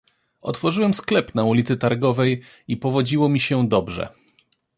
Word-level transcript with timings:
"Otworzyłem 0.41 0.93
sklep 0.93 1.35
na 1.35 1.43
ulicy 1.43 1.77
Targowej 1.77 2.41
i 2.67 2.77
powodziło 2.77 3.29
mi 3.29 3.39
się 3.39 3.67
dobrze." 3.67 4.09